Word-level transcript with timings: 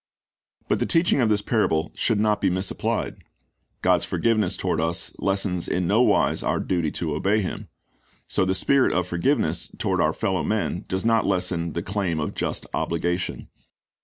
But 0.67 0.79
the 0.79 0.87
teaching 0.87 1.21
of 1.21 1.29
this 1.29 1.43
parable 1.43 1.91
should 1.93 2.19
not 2.19 2.41
be 2.41 2.49
misapplied. 2.49 3.17
God's 3.83 4.03
forgiveness 4.03 4.57
toward 4.57 4.81
us 4.81 5.13
lessens 5.19 5.67
in 5.67 5.85
no 5.85 6.01
wise 6.01 6.41
our 6.41 6.59
duty 6.59 6.89
to 6.93 7.13
obey 7.13 7.41
Him. 7.43 7.67
So 8.27 8.43
the 8.43 8.55
spirit 8.55 8.93
of 8.93 9.05
forgiveness 9.05 9.71
toward 9.77 10.01
our 10.01 10.11
fellow 10.13 10.41
men 10.41 10.85
does 10.87 11.05
not 11.05 11.27
lessen 11.27 11.73
the 11.73 11.83
claim 11.83 12.19
of 12.19 12.33
just 12.33 12.65
obligation. 12.73 13.49